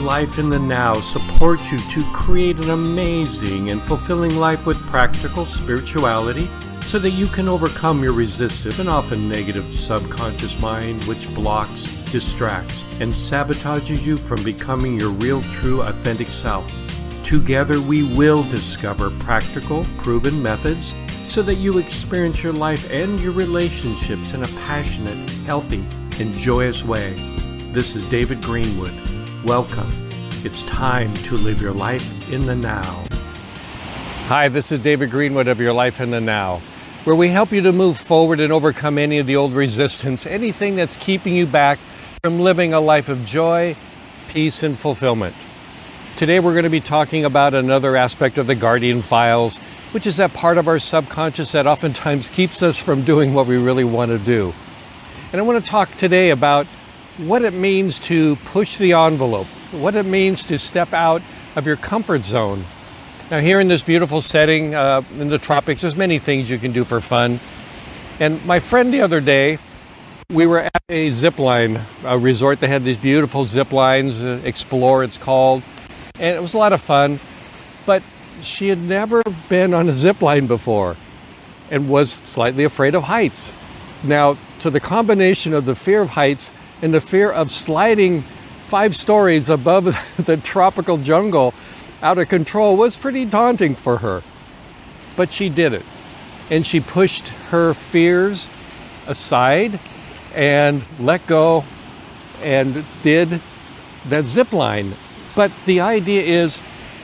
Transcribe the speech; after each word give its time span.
Life 0.00 0.38
in 0.38 0.48
the 0.48 0.58
Now 0.58 0.94
supports 0.94 1.70
you 1.70 1.78
to 1.78 2.02
create 2.14 2.56
an 2.64 2.70
amazing 2.70 3.68
and 3.68 3.82
fulfilling 3.82 4.34
life 4.36 4.64
with 4.64 4.78
practical 4.86 5.44
spirituality 5.44 6.48
so 6.80 6.98
that 6.98 7.10
you 7.10 7.26
can 7.26 7.50
overcome 7.50 8.02
your 8.02 8.14
resistive 8.14 8.80
and 8.80 8.88
often 8.88 9.28
negative 9.28 9.70
subconscious 9.74 10.58
mind 10.58 11.04
which 11.04 11.32
blocks, 11.34 11.84
distracts, 12.10 12.86
and 13.00 13.12
sabotages 13.12 14.00
you 14.00 14.16
from 14.16 14.42
becoming 14.42 14.98
your 14.98 15.10
real, 15.10 15.42
true, 15.42 15.82
authentic 15.82 16.28
self. 16.28 16.72
Together, 17.22 17.78
we 17.78 18.02
will 18.16 18.42
discover 18.44 19.10
practical, 19.18 19.84
proven 19.98 20.42
methods 20.42 20.94
so 21.24 21.42
that 21.42 21.56
you 21.56 21.76
experience 21.76 22.42
your 22.42 22.54
life 22.54 22.90
and 22.90 23.20
your 23.20 23.32
relationships 23.32 24.32
in 24.32 24.42
a 24.42 24.48
passionate, 24.64 25.28
healthy, 25.44 25.84
and 26.18 26.32
joyous 26.32 26.82
way. 26.82 27.12
This 27.72 27.94
is 27.94 28.08
David 28.08 28.42
Greenwood. 28.42 29.09
Welcome. 29.44 29.90
It's 30.44 30.64
time 30.64 31.14
to 31.14 31.34
live 31.34 31.62
your 31.62 31.72
life 31.72 32.30
in 32.30 32.44
the 32.44 32.54
now. 32.54 33.02
Hi, 34.26 34.48
this 34.48 34.70
is 34.70 34.80
David 34.80 35.10
Greenwood 35.10 35.48
of 35.48 35.58
Your 35.58 35.72
Life 35.72 35.98
in 35.98 36.10
the 36.10 36.20
Now, 36.20 36.58
where 37.04 37.16
we 37.16 37.28
help 37.28 37.50
you 37.50 37.62
to 37.62 37.72
move 37.72 37.96
forward 37.96 38.38
and 38.38 38.52
overcome 38.52 38.98
any 38.98 39.18
of 39.18 39.26
the 39.26 39.36
old 39.36 39.54
resistance, 39.54 40.26
anything 40.26 40.76
that's 40.76 40.98
keeping 40.98 41.34
you 41.34 41.46
back 41.46 41.78
from 42.22 42.40
living 42.40 42.74
a 42.74 42.80
life 42.80 43.08
of 43.08 43.24
joy, 43.24 43.74
peace, 44.28 44.62
and 44.62 44.78
fulfillment. 44.78 45.34
Today, 46.16 46.38
we're 46.38 46.52
going 46.52 46.64
to 46.64 46.70
be 46.70 46.82
talking 46.82 47.24
about 47.24 47.54
another 47.54 47.96
aspect 47.96 48.36
of 48.36 48.46
the 48.46 48.54
Guardian 48.54 49.00
Files, 49.00 49.56
which 49.92 50.06
is 50.06 50.18
that 50.18 50.34
part 50.34 50.58
of 50.58 50.68
our 50.68 50.78
subconscious 50.78 51.52
that 51.52 51.66
oftentimes 51.66 52.28
keeps 52.28 52.62
us 52.62 52.76
from 52.76 53.04
doing 53.04 53.32
what 53.32 53.46
we 53.46 53.56
really 53.56 53.84
want 53.84 54.10
to 54.10 54.18
do. 54.18 54.52
And 55.32 55.40
I 55.40 55.44
want 55.44 55.64
to 55.64 55.70
talk 55.70 55.96
today 55.96 56.28
about 56.28 56.66
what 57.26 57.42
it 57.42 57.52
means 57.52 58.00
to 58.00 58.36
push 58.36 58.78
the 58.78 58.92
envelope, 58.92 59.46
what 59.72 59.94
it 59.94 60.06
means 60.06 60.42
to 60.44 60.58
step 60.58 60.92
out 60.92 61.22
of 61.56 61.66
your 61.66 61.76
comfort 61.76 62.24
zone. 62.24 62.64
Now, 63.30 63.40
here 63.40 63.60
in 63.60 63.68
this 63.68 63.82
beautiful 63.82 64.20
setting 64.20 64.74
uh, 64.74 65.02
in 65.18 65.28
the 65.28 65.38
tropics, 65.38 65.82
there's 65.82 65.96
many 65.96 66.18
things 66.18 66.50
you 66.50 66.58
can 66.58 66.72
do 66.72 66.84
for 66.84 67.00
fun. 67.00 67.38
And 68.18 68.44
my 68.44 68.58
friend 68.58 68.92
the 68.92 69.02
other 69.02 69.20
day, 69.20 69.58
we 70.30 70.46
were 70.46 70.60
at 70.60 70.82
a 70.88 71.10
zip 71.10 71.38
line 71.38 71.80
a 72.04 72.18
resort 72.18 72.60
that 72.60 72.68
had 72.68 72.84
these 72.84 72.96
beautiful 72.96 73.44
zip 73.44 73.72
lines, 73.72 74.22
uh, 74.22 74.40
Xplor 74.44 75.04
it's 75.04 75.18
called, 75.18 75.62
and 76.14 76.36
it 76.36 76.40
was 76.40 76.54
a 76.54 76.58
lot 76.58 76.72
of 76.72 76.80
fun. 76.80 77.20
But 77.86 78.02
she 78.42 78.68
had 78.68 78.78
never 78.78 79.22
been 79.48 79.74
on 79.74 79.88
a 79.88 79.92
zip 79.92 80.22
line 80.22 80.46
before 80.46 80.96
and 81.70 81.88
was 81.88 82.10
slightly 82.10 82.64
afraid 82.64 82.94
of 82.94 83.04
heights. 83.04 83.52
Now, 84.02 84.36
to 84.60 84.70
the 84.70 84.80
combination 84.80 85.52
of 85.52 85.66
the 85.66 85.74
fear 85.74 86.02
of 86.02 86.10
heights 86.10 86.52
and 86.82 86.94
the 86.94 87.00
fear 87.00 87.30
of 87.30 87.50
sliding 87.50 88.22
five 88.64 88.94
stories 88.94 89.48
above 89.48 89.84
the 90.16 90.36
tropical 90.36 90.96
jungle 90.96 91.54
out 92.02 92.18
of 92.18 92.28
control 92.28 92.76
was 92.76 92.96
pretty 92.96 93.24
daunting 93.24 93.74
for 93.74 93.98
her. 93.98 94.22
But 95.16 95.32
she 95.32 95.48
did 95.48 95.72
it. 95.72 95.84
And 96.50 96.66
she 96.66 96.80
pushed 96.80 97.28
her 97.50 97.74
fears 97.74 98.48
aside 99.06 99.78
and 100.34 100.82
let 100.98 101.26
go 101.26 101.64
and 102.42 102.84
did 103.02 103.40
that 104.08 104.26
zip 104.26 104.52
line. 104.52 104.94
But 105.34 105.52
the 105.66 105.80
idea 105.80 106.22
is 106.22 106.60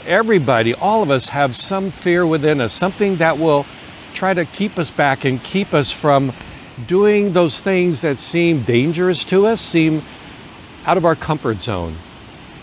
everybody, 0.06 0.74
all 0.74 1.02
of 1.02 1.10
us 1.10 1.28
have 1.28 1.54
some 1.54 1.90
fear 1.90 2.26
within 2.26 2.60
us, 2.60 2.72
something 2.72 3.16
that 3.16 3.38
will 3.38 3.66
try 4.14 4.32
to 4.32 4.44
keep 4.44 4.78
us 4.78 4.90
back 4.90 5.24
and 5.24 5.42
keep 5.42 5.74
us 5.74 5.90
from 5.90 6.32
doing 6.86 7.32
those 7.32 7.60
things 7.60 8.02
that 8.02 8.18
seem 8.18 8.62
dangerous 8.62 9.24
to 9.24 9.46
us, 9.46 9.60
seem 9.60 10.02
out 10.84 10.96
of 10.96 11.04
our 11.04 11.16
comfort 11.16 11.62
zone. 11.62 11.96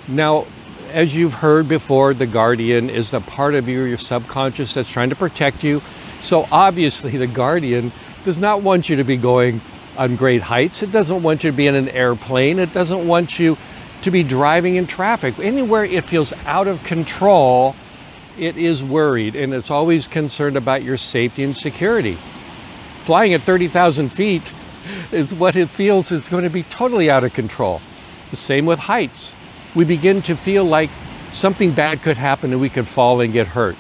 Now, 0.07 0.45
as 0.91 1.15
you've 1.15 1.33
heard 1.33 1.67
before, 1.67 2.13
the 2.13 2.27
guardian 2.27 2.89
is 2.89 3.13
a 3.13 3.19
part 3.19 3.55
of 3.55 3.67
you, 3.67 3.83
your 3.83 3.97
subconscious 3.97 4.75
that's 4.75 4.91
trying 4.91 5.09
to 5.09 5.15
protect 5.15 5.63
you. 5.63 5.81
So 6.21 6.47
obviously, 6.51 7.17
the 7.17 7.27
guardian 7.27 7.91
does 8.23 8.37
not 8.37 8.61
want 8.61 8.89
you 8.89 8.97
to 8.97 9.03
be 9.03 9.17
going 9.17 9.59
on 9.97 10.15
great 10.15 10.41
heights. 10.41 10.83
It 10.83 10.91
doesn't 10.91 11.23
want 11.23 11.43
you 11.43 11.51
to 11.51 11.57
be 11.57 11.67
in 11.67 11.75
an 11.75 11.89
airplane. 11.89 12.59
It 12.59 12.73
doesn't 12.73 13.07
want 13.07 13.39
you 13.39 13.57
to 14.03 14.11
be 14.11 14.23
driving 14.23 14.75
in 14.75 14.85
traffic. 14.85 15.39
Anywhere 15.39 15.83
it 15.83 16.03
feels 16.03 16.33
out 16.45 16.67
of 16.67 16.83
control, 16.83 17.75
it 18.37 18.57
is 18.57 18.83
worried 18.83 19.35
and 19.35 19.53
it's 19.53 19.71
always 19.71 20.07
concerned 20.07 20.57
about 20.57 20.83
your 20.83 20.97
safety 20.97 21.43
and 21.43 21.55
security 21.55 22.17
flying 23.03 23.33
at 23.33 23.41
30,000 23.41 24.09
feet 24.09 24.51
is 25.11 25.33
what 25.33 25.55
it 25.55 25.69
feels 25.69 26.11
is 26.11 26.29
going 26.29 26.43
to 26.43 26.49
be 26.49 26.63
totally 26.63 27.09
out 27.09 27.23
of 27.23 27.33
control. 27.33 27.81
The 28.31 28.37
same 28.37 28.65
with 28.65 28.79
heights. 28.79 29.35
We 29.75 29.85
begin 29.85 30.21
to 30.23 30.35
feel 30.35 30.63
like 30.63 30.89
something 31.31 31.71
bad 31.71 32.01
could 32.01 32.17
happen 32.17 32.51
and 32.51 32.61
we 32.61 32.69
could 32.69 32.87
fall 32.87 33.21
and 33.21 33.33
get 33.33 33.47
hurt. 33.47 33.75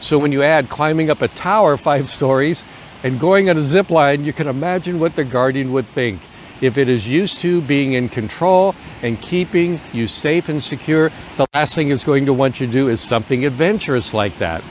So 0.00 0.18
when 0.18 0.32
you 0.32 0.42
add 0.42 0.68
climbing 0.68 1.10
up 1.10 1.22
a 1.22 1.28
tower 1.28 1.76
five 1.76 2.08
stories 2.08 2.64
and 3.02 3.18
going 3.18 3.50
on 3.50 3.56
a 3.56 3.62
zip 3.62 3.90
line, 3.90 4.24
you 4.24 4.32
can 4.32 4.46
imagine 4.46 5.00
what 5.00 5.16
the 5.16 5.24
guardian 5.24 5.72
would 5.72 5.86
think. 5.86 6.20
If 6.60 6.78
it 6.78 6.88
is 6.88 7.08
used 7.08 7.40
to 7.40 7.60
being 7.62 7.94
in 7.94 8.08
control 8.08 8.76
and 9.02 9.20
keeping 9.20 9.80
you 9.92 10.06
safe 10.06 10.48
and 10.48 10.62
secure, 10.62 11.10
the 11.36 11.46
last 11.54 11.74
thing 11.74 11.90
it's 11.90 12.04
going 12.04 12.26
to 12.26 12.32
want 12.32 12.60
you 12.60 12.66
to 12.68 12.72
do 12.72 12.88
is 12.88 13.00
something 13.00 13.44
adventurous 13.44 14.14
like 14.14 14.38
that. 14.38 14.62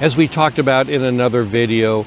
As 0.00 0.16
we 0.16 0.28
talked 0.28 0.60
about 0.60 0.88
in 0.88 1.02
another 1.02 1.42
video, 1.42 2.06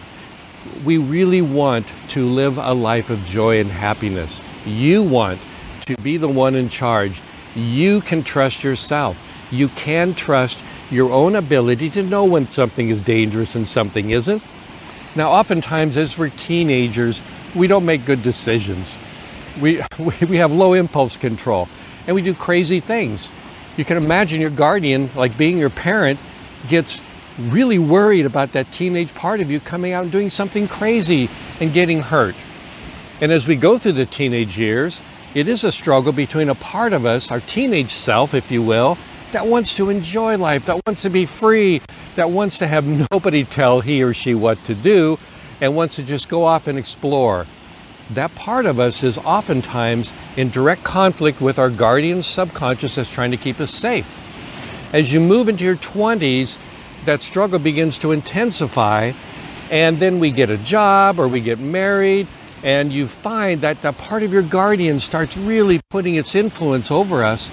we 0.83 0.97
really 0.97 1.41
want 1.41 1.85
to 2.09 2.25
live 2.25 2.57
a 2.57 2.73
life 2.73 3.09
of 3.09 3.23
joy 3.25 3.59
and 3.59 3.69
happiness. 3.69 4.41
You 4.65 5.03
want 5.03 5.39
to 5.87 5.97
be 5.97 6.17
the 6.17 6.27
one 6.27 6.55
in 6.55 6.69
charge. 6.69 7.21
You 7.55 8.01
can 8.01 8.23
trust 8.23 8.63
yourself. 8.63 9.19
You 9.51 9.67
can 9.69 10.13
trust 10.13 10.57
your 10.89 11.11
own 11.11 11.35
ability 11.35 11.89
to 11.91 12.03
know 12.03 12.25
when 12.25 12.47
something 12.49 12.89
is 12.89 13.01
dangerous 13.01 13.55
and 13.55 13.67
something 13.67 14.11
isn't. 14.11 14.43
Now, 15.15 15.31
oftentimes, 15.31 15.97
as 15.97 16.17
we're 16.17 16.29
teenagers, 16.29 17.21
we 17.55 17.67
don't 17.67 17.85
make 17.85 18.05
good 18.05 18.23
decisions. 18.23 18.97
We, 19.59 19.81
we 19.99 20.37
have 20.37 20.51
low 20.51 20.73
impulse 20.73 21.17
control 21.17 21.67
and 22.07 22.15
we 22.15 22.21
do 22.21 22.33
crazy 22.33 22.79
things. 22.79 23.33
You 23.77 23.85
can 23.85 23.97
imagine 23.97 24.41
your 24.41 24.49
guardian, 24.49 25.09
like 25.15 25.37
being 25.37 25.57
your 25.57 25.69
parent, 25.69 26.19
gets 26.67 27.01
really 27.49 27.79
worried 27.79 28.25
about 28.25 28.51
that 28.53 28.71
teenage 28.71 29.13
part 29.15 29.41
of 29.41 29.49
you 29.49 29.59
coming 29.59 29.93
out 29.93 30.03
and 30.03 30.11
doing 30.11 30.29
something 30.29 30.67
crazy 30.67 31.29
and 31.59 31.73
getting 31.73 32.01
hurt. 32.01 32.35
And 33.21 33.31
as 33.31 33.47
we 33.47 33.55
go 33.55 33.77
through 33.77 33.93
the 33.93 34.05
teenage 34.05 34.57
years, 34.57 35.01
it 35.33 35.47
is 35.47 35.63
a 35.63 35.71
struggle 35.71 36.11
between 36.11 36.49
a 36.49 36.55
part 36.55 36.91
of 36.93 37.05
us, 37.05 37.31
our 37.31 37.39
teenage 37.39 37.91
self, 37.91 38.33
if 38.33 38.51
you 38.51 38.61
will, 38.61 38.97
that 39.31 39.47
wants 39.47 39.75
to 39.77 39.89
enjoy 39.89 40.37
life, 40.37 40.65
that 40.65 40.81
wants 40.85 41.03
to 41.03 41.09
be 41.09 41.25
free, 41.25 41.81
that 42.15 42.29
wants 42.29 42.57
to 42.57 42.67
have 42.67 42.85
nobody 43.11 43.43
tell 43.43 43.81
he 43.81 44.03
or 44.03 44.13
she 44.13 44.35
what 44.35 44.63
to 44.65 44.75
do, 44.75 45.17
and 45.61 45.75
wants 45.75 45.95
to 45.95 46.03
just 46.03 46.29
go 46.29 46.43
off 46.43 46.67
and 46.67 46.77
explore. 46.77 47.45
That 48.09 48.33
part 48.35 48.65
of 48.65 48.79
us 48.79 49.03
is 49.03 49.17
oftentimes 49.19 50.11
in 50.35 50.49
direct 50.49 50.83
conflict 50.83 51.39
with 51.39 51.57
our 51.57 51.69
guardian 51.69 52.23
subconscious 52.23 52.95
that's 52.95 53.09
trying 53.09 53.31
to 53.31 53.37
keep 53.37 53.59
us 53.61 53.71
safe. 53.71 54.17
As 54.93 55.13
you 55.13 55.21
move 55.21 55.47
into 55.47 55.63
your 55.63 55.77
20s, 55.77 56.57
that 57.05 57.21
struggle 57.21 57.59
begins 57.59 57.97
to 57.99 58.11
intensify. 58.11 59.11
And 59.71 59.97
then 59.97 60.19
we 60.19 60.31
get 60.31 60.49
a 60.49 60.57
job 60.57 61.19
or 61.19 61.27
we 61.27 61.39
get 61.39 61.59
married, 61.59 62.27
and 62.63 62.91
you 62.91 63.07
find 63.07 63.61
that 63.61 63.81
the 63.81 63.93
part 63.93 64.23
of 64.23 64.33
your 64.33 64.41
guardian 64.41 64.99
starts 64.99 65.37
really 65.37 65.79
putting 65.89 66.15
its 66.15 66.35
influence 66.35 66.91
over 66.91 67.23
us 67.23 67.51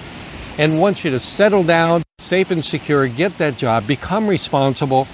and 0.57 0.79
wants 0.79 1.05
you 1.05 1.11
to 1.11 1.19
settle 1.19 1.63
down, 1.63 2.03
safe 2.17 2.51
and 2.51 2.63
secure, 2.63 3.07
get 3.07 3.37
that 3.37 3.55
job, 3.55 3.87
become 3.87 4.27
responsible. 4.27 5.07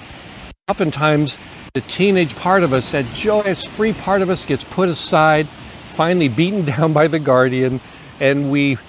Oftentimes, 0.67 1.37
the 1.75 1.81
teenage 1.81 2.35
part 2.35 2.63
of 2.63 2.73
us, 2.73 2.91
that 2.91 3.05
joyous, 3.13 3.65
free 3.65 3.93
part 3.93 4.23
of 4.23 4.29
us, 4.31 4.43
gets 4.43 4.63
put 4.63 4.89
aside, 4.89 5.47
finally 5.47 6.27
beaten 6.27 6.65
down 6.75 6.93
by 6.93 7.07
the 7.07 7.19
guardian, 7.19 7.79
and 8.19 8.51
we 8.51 8.79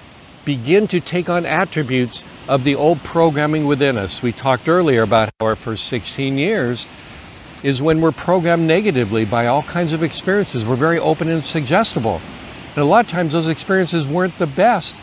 begin 0.46 0.86
to 0.86 1.00
take 1.00 1.28
on 1.28 1.44
attributes 1.44 2.24
of 2.48 2.64
the 2.64 2.74
old 2.74 3.02
programming 3.02 3.66
within 3.66 3.98
us. 3.98 4.22
We 4.22 4.32
talked 4.32 4.68
earlier 4.68 5.02
about 5.02 5.30
how 5.40 5.46
our 5.46 5.56
first 5.56 5.86
16 5.86 6.38
years 6.38 6.86
is 7.62 7.82
when 7.82 8.00
we're 8.00 8.12
programmed 8.12 8.66
negatively 8.66 9.24
by 9.24 9.46
all 9.46 9.62
kinds 9.62 9.92
of 9.92 10.02
experiences. 10.02 10.64
We're 10.64 10.76
very 10.76 10.98
open 10.98 11.30
and 11.30 11.44
suggestible. 11.44 12.20
And 12.70 12.78
a 12.78 12.84
lot 12.84 13.04
of 13.04 13.10
times 13.10 13.32
those 13.32 13.48
experiences 13.48 14.06
weren't 14.06 14.38
the 14.38 14.46
best, 14.46 14.96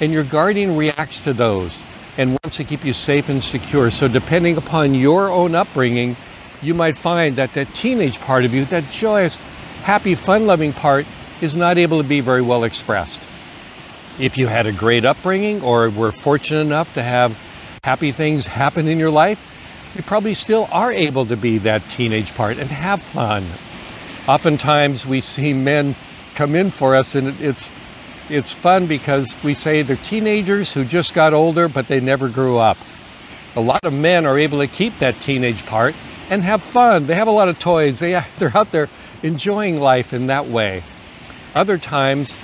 and 0.00 0.12
your 0.12 0.24
guardian 0.24 0.76
reacts 0.76 1.22
to 1.22 1.32
those 1.32 1.84
and 2.18 2.30
wants 2.42 2.56
to 2.58 2.64
keep 2.64 2.84
you 2.84 2.92
safe 2.92 3.28
and 3.28 3.42
secure. 3.42 3.90
So, 3.90 4.08
depending 4.08 4.56
upon 4.56 4.94
your 4.94 5.30
own 5.30 5.54
upbringing, 5.54 6.16
you 6.60 6.74
might 6.74 6.98
find 6.98 7.36
that 7.36 7.54
that 7.54 7.72
teenage 7.72 8.20
part 8.20 8.44
of 8.44 8.52
you, 8.52 8.64
that 8.66 8.90
joyous, 8.90 9.36
happy, 9.84 10.14
fun 10.14 10.46
loving 10.46 10.72
part, 10.72 11.06
is 11.40 11.56
not 11.56 11.78
able 11.78 12.02
to 12.02 12.08
be 12.08 12.20
very 12.20 12.42
well 12.42 12.64
expressed 12.64 13.29
if 14.20 14.38
you 14.38 14.46
had 14.46 14.66
a 14.66 14.72
great 14.72 15.04
upbringing 15.04 15.62
or 15.62 15.90
were 15.90 16.12
fortunate 16.12 16.60
enough 16.60 16.94
to 16.94 17.02
have 17.02 17.38
happy 17.82 18.12
things 18.12 18.46
happen 18.46 18.86
in 18.86 18.98
your 18.98 19.10
life, 19.10 19.92
you 19.96 20.02
probably 20.02 20.34
still 20.34 20.68
are 20.70 20.92
able 20.92 21.26
to 21.26 21.36
be 21.36 21.58
that 21.58 21.82
teenage 21.90 22.34
part 22.34 22.58
and 22.58 22.70
have 22.70 23.02
fun. 23.02 23.44
Oftentimes 24.28 25.06
we 25.06 25.20
see 25.20 25.52
men 25.52 25.94
come 26.34 26.54
in 26.54 26.70
for 26.70 26.94
us 26.94 27.14
and 27.14 27.28
it's 27.40 27.72
it's 28.28 28.52
fun 28.52 28.86
because 28.86 29.36
we 29.42 29.54
say 29.54 29.82
they're 29.82 29.96
teenagers 29.96 30.72
who 30.72 30.84
just 30.84 31.14
got 31.14 31.34
older, 31.34 31.68
but 31.68 31.88
they 31.88 31.98
never 31.98 32.28
grew 32.28 32.58
up. 32.58 32.78
A 33.56 33.60
lot 33.60 33.84
of 33.84 33.92
men 33.92 34.24
are 34.24 34.38
able 34.38 34.60
to 34.60 34.68
keep 34.68 34.96
that 35.00 35.20
teenage 35.20 35.66
part 35.66 35.96
and 36.30 36.42
have 36.42 36.62
fun. 36.62 37.06
They 37.06 37.16
have 37.16 37.26
a 37.26 37.32
lot 37.32 37.48
of 37.48 37.58
toys. 37.58 37.98
They, 37.98 38.22
they're 38.38 38.56
out 38.56 38.70
there 38.70 38.88
enjoying 39.24 39.80
life 39.80 40.12
in 40.12 40.28
that 40.28 40.46
way. 40.46 40.84
Other 41.56 41.76
times, 41.76 42.38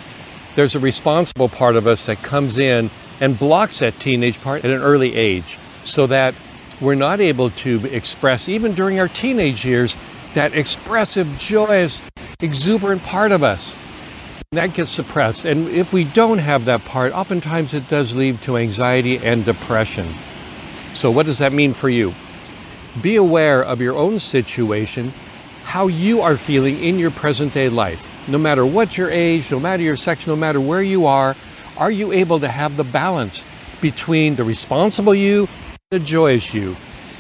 there's 0.57 0.75
a 0.75 0.81
responsible 0.81 1.49
part 1.49 1.77
of 1.77 1.87
us 1.87 2.07
that 2.07 2.23
comes 2.23 2.59
in 2.59 2.91
and 3.21 3.39
blocks 3.39 3.79
that 3.79 3.99
teenage 4.01 4.41
part 4.41 4.65
at 4.65 4.71
an 4.71 4.81
early 4.81 5.15
age 5.15 5.59
so 5.85 6.07
that 6.09 6.35
we're 6.81 6.95
not 6.95 7.21
able 7.21 7.51
to 7.51 7.85
express, 7.95 8.49
even 8.49 8.75
during 8.75 8.99
our 8.99 9.09
teenage 9.09 9.65
years, 9.65 9.95
that 10.35 10.55
expressive, 10.55 11.27
joyous, 11.39 12.03
exuberant 12.41 13.03
part 13.03 13.33
of 13.33 13.43
us. 13.43 13.77
That 14.53 14.75
gets 14.75 14.91
suppressed. 14.91 15.45
And 15.45 15.69
if 15.69 15.93
we 15.93 16.05
don't 16.05 16.39
have 16.39 16.65
that 16.65 16.85
part, 16.85 17.13
oftentimes 17.13 17.75
it 17.75 17.89
does 17.89 18.15
lead 18.15 18.41
to 18.43 18.57
anxiety 18.57 19.19
and 19.19 19.45
depression. 19.45 20.07
So, 20.95 21.11
what 21.11 21.27
does 21.27 21.39
that 21.39 21.53
mean 21.53 21.75
for 21.75 21.89
you? 21.89 22.15
Be 23.03 23.17
aware 23.17 23.63
of 23.63 23.83
your 23.83 23.97
own 23.97 24.19
situation, 24.19 25.13
how 25.65 25.89
you 25.89 26.23
are 26.23 26.37
feeling 26.37 26.79
in 26.83 26.99
your 26.99 27.11
present 27.11 27.53
day 27.53 27.69
life. 27.69 28.16
No 28.29 28.39
matter 28.39 28.67
what 28.67 28.99
your 28.99 29.11
age, 29.11 29.51
no 29.51 29.61
matter 29.61 29.83
your 29.83 29.97
sex, 29.97 30.27
no 30.27 30.37
matter 30.37 30.61
where 30.61 30.83
you 30.83 31.07
are, 31.07 31.37
are 31.77 31.91
you 31.91 32.13
able 32.13 32.41
to 32.41 32.49
have 32.49 32.77
the 32.77 32.85
balance 32.85 33.45
between 33.81 34.35
the 34.37 34.45
responsible 34.45 35.15
you 35.15 35.49
the 35.91 36.01
joyous 36.01 36.53
you, 36.53 36.75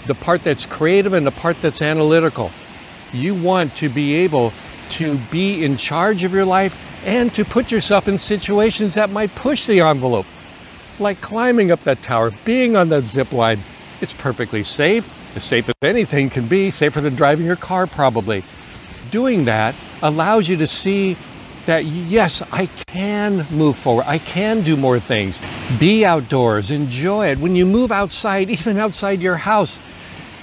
the 0.08 0.14
part 0.16 0.42
that's 0.42 0.66
creative 0.66 1.12
and 1.12 1.24
the 1.24 1.30
part 1.30 1.56
that's 1.62 1.80
analytical. 1.80 2.50
You 3.12 3.32
want 3.32 3.76
to 3.76 3.88
be 3.88 4.14
able 4.14 4.52
to 4.90 5.16
be 5.30 5.64
in 5.64 5.76
charge 5.76 6.24
of 6.24 6.32
your 6.32 6.44
life 6.44 6.76
and 7.06 7.32
to 7.34 7.44
put 7.44 7.70
yourself 7.70 8.08
in 8.08 8.18
situations 8.18 8.94
that 8.94 9.10
might 9.10 9.32
push 9.36 9.66
the 9.66 9.82
envelope, 9.82 10.26
like 10.98 11.20
climbing 11.20 11.70
up 11.70 11.84
that 11.84 12.02
tower, 12.02 12.32
being 12.44 12.74
on 12.74 12.88
that 12.88 13.04
zip 13.04 13.30
line. 13.30 13.60
It's 14.00 14.14
perfectly 14.14 14.64
safe, 14.64 15.14
as 15.36 15.44
safe 15.44 15.68
as 15.68 15.74
anything 15.82 16.28
can 16.28 16.48
be, 16.48 16.72
safer 16.72 17.00
than 17.00 17.14
driving 17.14 17.46
your 17.46 17.54
car, 17.54 17.86
probably. 17.86 18.42
Doing 19.12 19.44
that 19.44 19.76
allows 20.02 20.48
you 20.48 20.56
to 20.58 20.66
see 20.66 21.16
that 21.66 21.84
yes, 21.84 22.43
I 22.52 22.66
can 22.87 23.44
move 23.50 23.76
forward. 23.76 24.04
I 24.06 24.19
can 24.19 24.62
do 24.62 24.76
more 24.76 25.00
things. 25.00 25.40
Be 25.78 26.04
outdoors, 26.04 26.70
enjoy 26.70 27.28
it. 27.28 27.38
When 27.38 27.56
you 27.56 27.66
move 27.66 27.93
outside, 27.93 28.48
even 28.58 28.78
outside 28.78 29.20
your 29.20 29.37
house, 29.37 29.81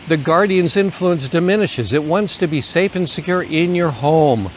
the 0.08 0.18
guardian's 0.18 0.76
influence 0.76 1.30
diminishes. 1.30 1.94
It 1.94 2.04
wants 2.04 2.38
to 2.40 2.48
be 2.48 2.60
safe 2.60 2.96
and 2.96 3.10
secure 3.10 3.44
in 3.44 3.74
your 3.74 3.92
home. 3.92 4.50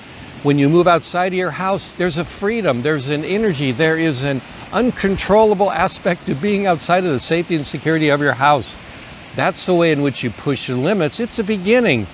When 0.43 0.59
you 0.59 0.69
move 0.69 0.87
outside 0.87 1.29
of 1.29 1.35
your 1.39 1.53
house, 1.53 1.93
there's 1.93 2.19
a 2.19 2.25
freedom, 2.25 2.83
there's 2.83 3.09
an 3.09 3.25
energy, 3.25 3.73
there 3.73 3.97
is 3.97 4.23
an 4.23 4.41
uncontrollable 4.73 5.71
aspect 5.71 6.27
to 6.27 6.35
being 6.35 6.67
outside 6.67 7.05
of 7.05 7.13
the 7.13 7.21
safety 7.21 7.55
and 7.57 7.67
security 7.67 8.11
of 8.11 8.21
your 8.21 8.35
house. 8.35 8.77
That's 9.35 9.67
the 9.67 9.75
way 9.75 9.93
in 9.93 10.03
which 10.03 10.23
you 10.23 10.31
push 10.31 10.67
the 10.67 10.77
limits. 10.77 11.21
It's 11.21 11.39
a 11.39 11.45
beginning. 11.45 12.07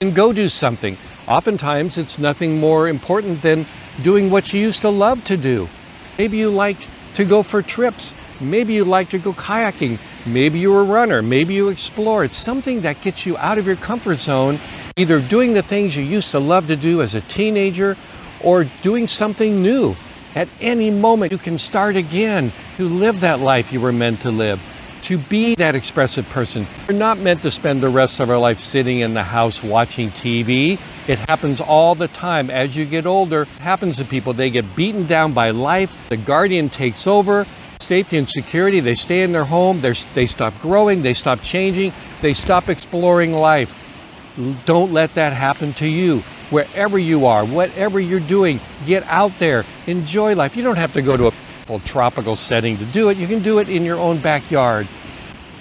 And 0.00 0.14
go 0.14 0.32
do 0.32 0.48
something. 0.48 0.96
Oftentimes, 1.28 1.98
it's 1.98 2.18
nothing 2.18 2.58
more 2.58 2.88
important 2.88 3.42
than 3.42 3.66
doing 4.02 4.30
what 4.30 4.54
you 4.54 4.60
used 4.60 4.80
to 4.80 4.88
love 4.88 5.22
to 5.24 5.36
do. 5.36 5.68
Maybe 6.16 6.38
you 6.38 6.48
like 6.48 6.78
to 7.14 7.24
go 7.26 7.42
for 7.42 7.60
trips. 7.60 8.14
Maybe 8.40 8.72
you 8.72 8.84
like 8.86 9.10
to 9.10 9.18
go 9.18 9.34
kayaking. 9.34 9.98
Maybe 10.24 10.58
you're 10.58 10.80
a 10.80 10.84
runner. 10.84 11.20
Maybe 11.20 11.52
you 11.52 11.68
explore. 11.68 12.24
It's 12.24 12.36
something 12.36 12.80
that 12.80 13.02
gets 13.02 13.26
you 13.26 13.36
out 13.36 13.58
of 13.58 13.66
your 13.66 13.76
comfort 13.76 14.20
zone, 14.20 14.58
either 14.96 15.20
doing 15.20 15.52
the 15.52 15.62
things 15.62 15.94
you 15.94 16.02
used 16.02 16.30
to 16.30 16.38
love 16.38 16.66
to 16.68 16.76
do 16.76 17.02
as 17.02 17.14
a 17.14 17.20
teenager 17.20 17.98
or 18.42 18.64
doing 18.80 19.06
something 19.06 19.62
new. 19.62 19.96
At 20.34 20.48
any 20.62 20.90
moment, 20.90 21.32
you 21.32 21.38
can 21.38 21.58
start 21.58 21.94
again 21.94 22.52
to 22.78 22.88
live 22.88 23.20
that 23.20 23.40
life 23.40 23.70
you 23.70 23.82
were 23.82 23.92
meant 23.92 24.22
to 24.22 24.30
live 24.30 24.62
to 25.08 25.16
be 25.16 25.54
that 25.54 25.74
expressive 25.74 26.28
person. 26.28 26.66
We're 26.86 26.94
not 26.94 27.18
meant 27.18 27.40
to 27.40 27.50
spend 27.50 27.80
the 27.80 27.88
rest 27.88 28.20
of 28.20 28.28
our 28.28 28.36
life 28.36 28.60
sitting 28.60 28.98
in 28.98 29.14
the 29.14 29.22
house 29.22 29.62
watching 29.62 30.10
TV. 30.10 30.78
It 31.08 31.18
happens 31.20 31.62
all 31.62 31.94
the 31.94 32.08
time. 32.08 32.50
As 32.50 32.76
you 32.76 32.84
get 32.84 33.06
older, 33.06 33.42
it 33.42 33.48
happens 33.60 33.96
to 33.96 34.04
people. 34.04 34.34
They 34.34 34.50
get 34.50 34.76
beaten 34.76 35.06
down 35.06 35.32
by 35.32 35.48
life. 35.52 36.10
The 36.10 36.18
guardian 36.18 36.68
takes 36.68 37.06
over. 37.06 37.46
Safety 37.80 38.18
and 38.18 38.28
security, 38.28 38.80
they 38.80 38.94
stay 38.94 39.22
in 39.22 39.32
their 39.32 39.46
home. 39.46 39.80
they 39.80 40.26
stop 40.26 40.52
growing. 40.60 41.00
They 41.00 41.14
stop 41.14 41.40
changing. 41.40 41.94
They 42.20 42.34
stop 42.34 42.68
exploring 42.68 43.32
life. 43.32 43.74
Don't 44.66 44.92
let 44.92 45.14
that 45.14 45.32
happen 45.32 45.72
to 45.74 45.88
you. 45.88 46.18
Wherever 46.50 46.98
you 46.98 47.24
are, 47.24 47.46
whatever 47.46 47.98
you're 47.98 48.20
doing, 48.20 48.60
get 48.84 49.04
out 49.04 49.32
there. 49.38 49.64
Enjoy 49.86 50.34
life. 50.34 50.54
You 50.54 50.64
don't 50.64 50.76
have 50.76 50.92
to 50.92 51.00
go 51.00 51.16
to 51.16 51.28
a 51.28 51.78
tropical 51.80 52.36
setting 52.36 52.76
to 52.76 52.84
do 52.86 53.08
it. 53.08 53.16
You 53.16 53.26
can 53.26 53.42
do 53.42 53.58
it 53.58 53.70
in 53.70 53.84
your 53.84 53.98
own 53.98 54.18
backyard. 54.18 54.86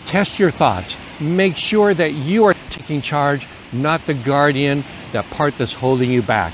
Test 0.07 0.39
your 0.39 0.51
thoughts. 0.51 0.95
Make 1.19 1.57
sure 1.57 1.93
that 1.93 2.13
you 2.13 2.45
are 2.45 2.55
taking 2.69 3.01
charge, 3.01 3.45
not 3.73 4.05
the 4.05 4.13
guardian, 4.13 4.85
that 5.11 5.29
part 5.31 5.57
that's 5.57 5.73
holding 5.73 6.09
you 6.09 6.21
back. 6.21 6.53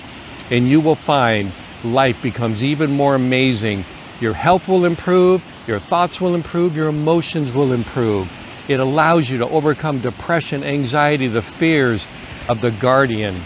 And 0.49 0.67
you 0.67 0.81
will 0.81 0.95
find 0.95 1.51
life 1.83 2.19
becomes 2.23 2.63
even 2.63 2.91
more 2.91 3.13
amazing. 3.13 3.85
Your 4.19 4.33
health 4.33 4.67
will 4.67 4.85
improve, 4.85 5.45
your 5.67 5.77
thoughts 5.77 6.19
will 6.19 6.33
improve, 6.33 6.75
your 6.75 6.87
emotions 6.87 7.53
will 7.53 7.73
improve. 7.73 8.31
It 8.67 8.79
allows 8.79 9.29
you 9.29 9.37
to 9.37 9.47
overcome 9.49 9.99
depression, 9.99 10.63
anxiety, 10.63 11.27
the 11.27 11.43
fears 11.43 12.07
of 12.49 12.59
the 12.59 12.71
guardian. 12.71 13.39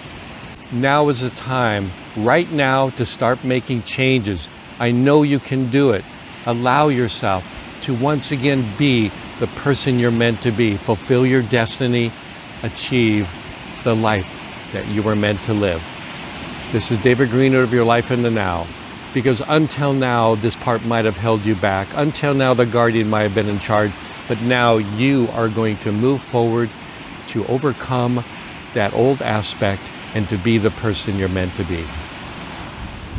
Now 0.72 1.10
is 1.10 1.20
the 1.20 1.32
time, 1.32 1.92
right 2.16 2.50
now, 2.52 2.92
to 2.92 3.06
start 3.06 3.44
making 3.44 3.82
changes. 3.84 4.48
I 4.80 4.92
know 4.92 5.24
you 5.24 5.40
can 5.40 5.70
do 5.70 5.92
it. 5.92 6.06
Allow 6.46 6.88
yourself 6.88 7.44
to 7.82 7.94
once 7.94 8.32
again 8.32 8.64
be 8.78 9.12
the 9.40 9.48
person 9.48 10.00
you're 10.00 10.12
meant 10.12 10.42
to 10.42 10.52
be, 10.52 10.76
fulfill 10.76 11.26
your 11.26 11.44
destiny, 11.44 12.12
achieve 12.64 13.30
the 13.84 13.96
life 13.96 14.70
that 14.74 14.88
you 14.88 15.04
were 15.04 15.16
meant 15.16 15.42
to 15.44 15.54
live. 15.54 15.82
This 16.72 16.92
is 16.92 17.02
David 17.02 17.30
Greenwood 17.30 17.64
of 17.64 17.74
Your 17.74 17.86
Life 17.86 18.12
in 18.12 18.24
the 18.24 18.32
Now. 18.32 18.68
Because 19.14 19.42
until 19.48 19.94
now, 19.94 20.36
this 20.36 20.56
part 20.56 20.84
might 20.86 21.06
have 21.06 21.16
held 21.16 21.46
you 21.46 21.56
back. 21.56 21.88
Until 21.94 22.34
now, 22.34 22.54
the 22.54 22.66
guardian 22.66 23.10
might 23.10 23.22
have 23.22 23.34
been 23.34 23.48
in 23.48 23.60
charge. 23.60 23.92
But 24.28 24.42
now 24.42 24.76
you 24.76 25.30
are 25.34 25.48
going 25.48 25.78
to 25.78 25.92
move 25.92 26.22
forward 26.22 26.70
to 27.30 27.46
overcome 27.46 28.24
that 28.74 28.94
old 28.94 29.22
aspect 29.22 29.82
and 30.14 30.28
to 30.30 30.38
be 30.38 30.58
the 30.58 30.72
person 30.72 31.18
you're 31.18 31.30
meant 31.30 31.56
to 31.56 31.64
be. 31.64 31.86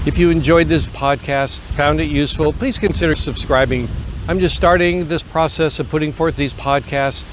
If 0.07 0.19
you 0.19 0.31
enjoyed 0.31 0.69
this 0.69 0.87
podcast, 0.87 1.59
found 1.59 2.01
it 2.01 2.09
useful, 2.09 2.53
please 2.53 2.79
consider 2.79 3.15
subscribing 3.15 3.89
I'm 4.29 4.41
just 4.41 4.55
starting 4.55 5.09
this 5.09 5.23
process 5.23 5.81
of 5.81 5.89
putting 5.89 6.13
forth 6.13 6.37
these 6.37 6.53
podcasts 6.53 7.25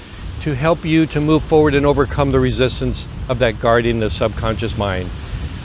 to 0.43 0.55
help 0.55 0.85
you 0.85 1.05
to 1.07 1.19
move 1.19 1.43
forward 1.43 1.75
and 1.75 1.85
overcome 1.85 2.31
the 2.31 2.39
resistance 2.39 3.05
of 3.27 3.37
that 3.39 3.59
guardian, 3.59 3.99
the 3.99 4.09
subconscious 4.09 4.77
mind. 4.77 5.09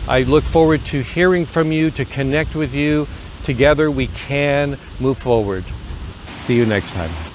I 0.08 0.24
look 0.24 0.42
forward 0.42 0.84
to 0.86 1.02
hearing 1.02 1.46
from 1.46 1.70
you, 1.70 1.92
to 1.92 2.04
connect 2.04 2.56
with 2.56 2.74
you. 2.74 3.06
Together 3.44 3.92
we 3.92 4.08
can 4.08 4.76
move 4.98 5.18
forward. 5.18 5.64
See 6.32 6.56
you 6.56 6.66
next 6.66 6.90
time. 6.94 7.29